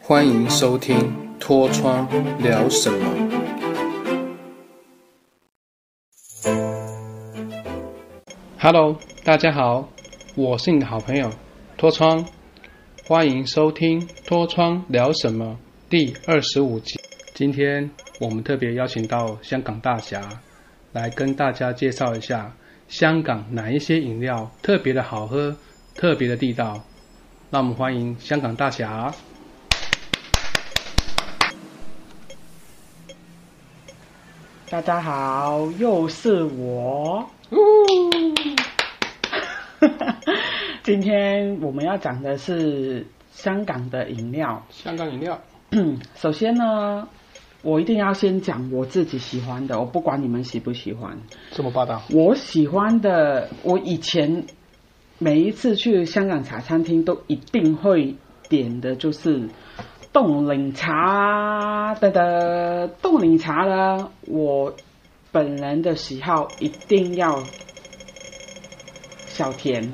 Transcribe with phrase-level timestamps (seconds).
[0.00, 0.96] 欢迎收听
[1.38, 2.98] 《脱窗聊什么》。
[8.58, 9.88] Hello，大家好，
[10.34, 11.30] 我是你的好朋友
[11.76, 12.24] 脱窗，
[13.06, 15.46] 欢迎收听《脱窗聊什么》
[15.90, 16.98] 第二十五集。
[17.34, 17.90] 今天
[18.20, 20.20] 我们特别邀请到香港大侠
[20.92, 22.54] 来跟大家介绍一下
[22.88, 25.56] 香港哪一些饮料特别的好喝、
[25.94, 26.82] 特别的地道。
[27.54, 29.14] 让我们欢迎香港大侠。
[34.68, 37.24] 大家好，又是我。
[40.82, 44.60] 今天我们要讲的是香港的饮料。
[44.70, 45.40] 香港饮料，
[46.16, 47.06] 首先呢，
[47.62, 51.16] 我一定要先讲我自己喜欢的，我不管你们喜不喜欢。
[51.52, 52.02] 这么霸道？
[52.10, 54.44] 我喜欢的，我以前
[55.18, 58.16] 每一次去香港茶餐厅都一定会
[58.48, 59.48] 点的就是
[60.12, 64.10] 冻柠茶的的冻柠茶呢。
[64.26, 64.74] 我
[65.30, 67.42] 本人的喜好一定要
[69.26, 69.92] 小甜，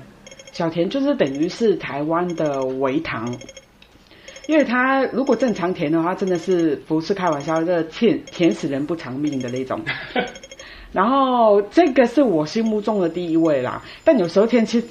[0.53, 3.39] 小甜就是等于是台湾的微糖。
[4.47, 9.81] 因为它如果正常甜的话，真的是不是开玩笑，这甜甜死人不偿命的那种。
[10.93, 14.85] 然后这个是我心目中的第一位啦，但有时候天气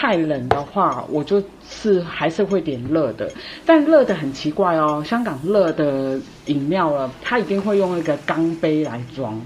[0.00, 3.30] 太冷的话，我就是还是会点热的。
[3.66, 9.38] 但热的很奇怪哦，香港热的饮料了，它一定会用那个钢杯来装。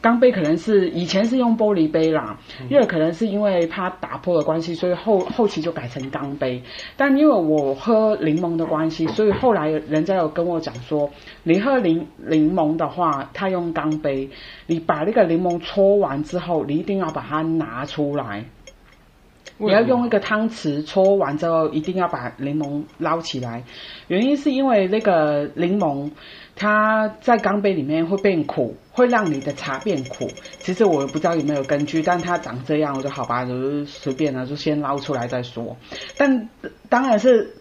[0.00, 2.36] 钢杯可能是以前是用玻璃杯啦，
[2.68, 6.60] 因为可能是因为怕打破的关系，所以后后期就改成钢杯。
[6.96, 11.08] 但因为我喝柠檬的关系，所以后来人家有跟我讲说，
[11.44, 14.28] 你喝柠柠檬的话，他用钢杯，
[14.66, 18.44] 你把那个柠檬搓完之后，你一定要把它拿出来。
[19.58, 23.64] 你要用一个汤匙搓完之后，一定要把柠檬捞起来。
[24.08, 26.10] 原因是因为那个柠檬
[26.56, 30.28] 它在钢杯里面会变苦，会让你的茶变苦。
[30.58, 35.76] 其实我不知道有没有根据，但它长这样，我就好吧，就随便了，就先捞出来再说。
[36.16, 36.48] 但
[36.88, 37.56] 当然是。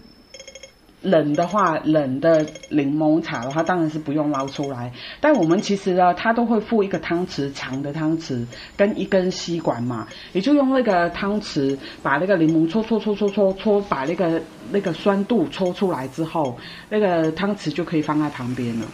[1.02, 4.92] 冷的话，冷的柠檬茶的话，当然是不用捞出来。
[5.20, 8.46] 但我们其实呢，它都会附一个汤匙，长的汤匙
[8.78, 14.42] 跟一根吸管嘛，你就用那个汤匙把那个柠檬搓搓搓搓搓搓，把那个
[14.72, 16.58] 那个酸度搓出来之后，
[16.90, 18.86] 那个汤匙就可以放在旁边了。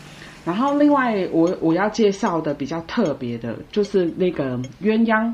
[0.45, 5.33] 然后另外，我我要介绍的比较特别的就是那个鸳鸯。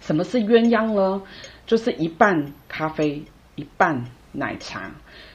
[0.00, 1.22] 什么是鸳鸯呢？
[1.66, 3.22] 就是一半咖啡，
[3.54, 4.90] 一半奶茶。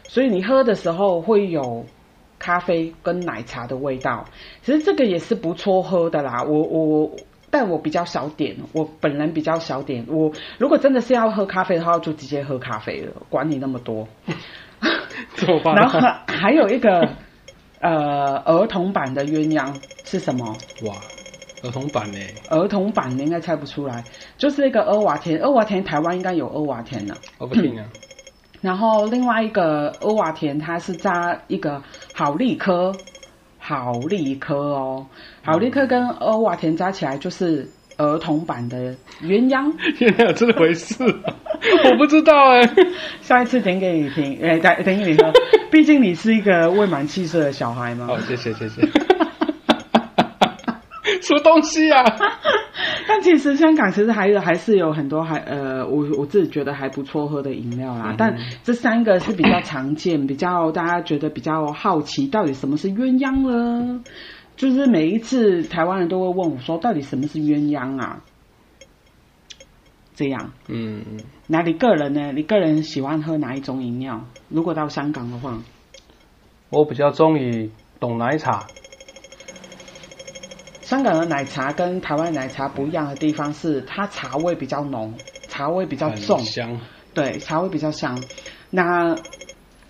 [0.07, 1.85] 所以你喝的时候会有
[2.37, 4.25] 咖啡跟奶茶的味道，
[4.61, 6.43] 其实这个也是不错喝的啦。
[6.43, 7.11] 我我
[7.49, 10.05] 但我比较少点，我本人比较少点。
[10.09, 14.07] 我如果真的是要喝咖啡的话，就直接喝咖啡了，管你那么多。
[15.75, 17.09] 然后还有一个
[17.79, 20.57] 呃儿童版的鸳鸯是什么？
[20.81, 20.95] 哇，
[21.61, 22.19] 儿童版呢？
[22.49, 24.03] 儿童版你应该猜不出来，
[24.37, 25.39] 就是那个阿瓦田。
[25.41, 27.15] 阿瓦田台湾应该有阿瓦田呢。
[27.39, 27.85] 我不听啊。
[28.65, 31.79] 然后另外一个欧瓦田，它是加一个
[32.15, 32.91] 好利科，
[33.59, 35.05] 好利科哦，
[35.43, 39.71] 好利科跟欧瓦田加起来就是儿童版的鸳鸯。
[40.01, 40.95] 原来有这回事，
[41.85, 42.61] 我不知道哎。
[43.21, 45.31] 下一次点给你听，哎，等等给你喝，
[45.69, 48.07] 毕竟你是一个未满七岁的小孩嘛。
[48.09, 48.81] 哦，谢谢谢谢。
[51.21, 52.03] 什么东西啊？
[53.07, 58.15] 但其实香港其实还有还是有很多还呃，我我自己觉得还不错喝的饮料啦。
[58.17, 64.03] 但这三个是比较常见，比较大家觉得比较好奇，到底什么是鸳鸯呢？
[64.57, 68.21] 就是每一次台湾人都会问我说，到底什么是鸳鸯啊？
[70.15, 71.19] 这样，嗯嗯。
[71.47, 72.31] 那你个人呢？
[72.31, 74.25] 你个人喜欢喝哪一种饮料？
[74.49, 75.59] 如果到香港的话，
[76.69, 78.65] 我比较中意懂奶茶。
[80.85, 85.11] 香港的奶茶跟台湾奶茶不一样的地方是，它茶味比较浓，
[85.47, 86.79] 茶味比较重，香。
[87.11, 88.23] 对，茶味比较香。
[88.69, 89.15] 那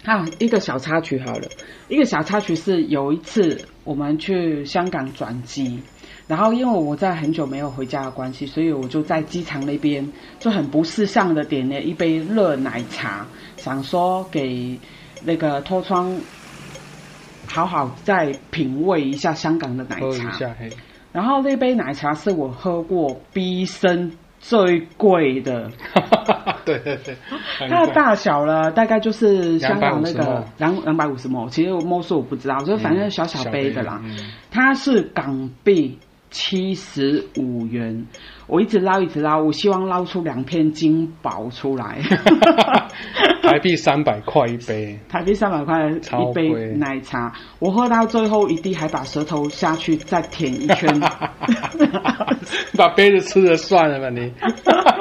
[0.05, 1.49] 啊，一个小插曲好了，
[1.89, 5.81] 一个小插曲是有一次我们去香港转机，
[6.27, 10.09] 然后因为我在很久没有回家的关系，所以我就在机场那边
[10.39, 13.27] 就很不识相的点了一杯热奶茶，
[13.57, 14.79] 想说给
[15.25, 16.17] 那个脱窗。
[17.47, 20.55] 好好再品味一下香港的奶茶，
[21.15, 25.71] 然后那杯奶茶是我喝过毕生最贵的，
[26.65, 27.15] 对对对，
[27.69, 34.01] 它的大小呢，大概就是香港那个两两百五十毛，其实我摸数我不知道，就反正小小杯的啦，
[34.51, 35.97] 它是港币
[36.35, 38.05] 七十五元。
[38.45, 42.01] 我一直捞一直捞，我希望捞出两片金宝出来。
[43.41, 50.99] 台币三百块一杯，台币三百块一杯奶茶，我喝到最后一滴还把舌头下去再舔一圈。
[52.77, 54.33] 把杯子吃了算了吧你。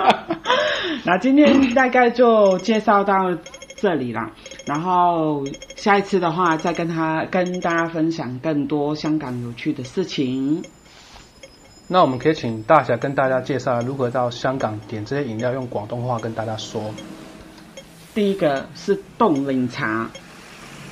[1.04, 3.14] 那今天大概就介绍到
[3.76, 4.30] 这里啦，
[4.66, 5.44] 然后
[5.74, 10.62] 下一次的话再跟他跟大家分享更多香港有趣的事情。
[11.86, 16.94] 那我们可以请大侠跟大家介绍如何到香港点这些饮料，用广东话跟大家说。
[18.14, 20.10] 第一个是冻柠茶，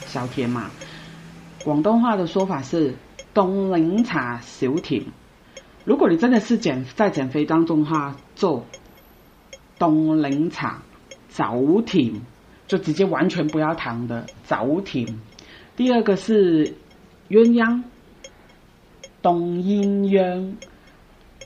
[0.07, 0.71] 小甜嘛，
[1.65, 2.95] 广东话的说法是
[3.33, 5.03] 冻柠茶小甜。
[5.85, 8.67] 如果你真的是减在减肥当中的话，做
[9.79, 10.83] 冻柠茶
[11.31, 11.57] 早
[11.87, 12.21] 甜，
[12.67, 15.19] 就直接完全不要糖的早甜。
[15.75, 16.75] 第二个是
[17.31, 17.83] 鸳鸯，
[19.23, 20.53] 冻鴛鴦，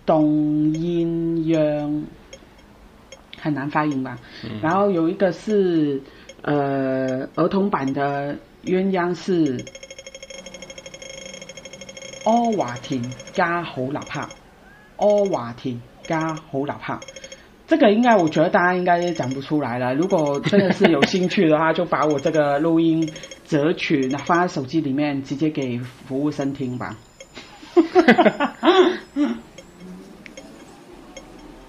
[0.07, 0.25] 冻
[0.73, 1.05] 鴛
[1.45, 2.05] 鴦。
[3.39, 4.19] 很难发音吧？
[4.61, 6.03] 然后有一个是
[6.43, 9.57] 呃儿童版的鸳鸯是
[12.25, 13.01] 柯華田
[13.33, 14.29] 加好立克，
[14.97, 16.99] 柯華田加好立克。
[17.69, 19.95] 这个应该我觉得大家应该讲不出来了。
[19.95, 23.09] 如果真的是有兴趣的话，就把我这个录音
[23.45, 26.97] 折取，那放在手机里面，直接给服务生听吧。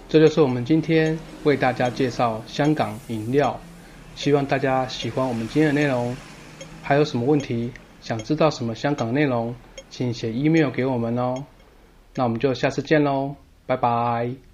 [0.09, 3.59] 这就是我们今天为大家介绍香港饮料，
[4.15, 6.15] 希望大家喜欢我们今天的内容。
[6.81, 9.53] 还有什么问题，想知道什么香港内容，
[9.89, 11.43] 请写 email 给我们哦。
[12.15, 14.46] 那我们就下次见喽，拜拜。